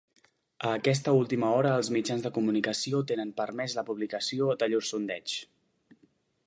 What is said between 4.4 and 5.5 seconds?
de llurs sondeigs.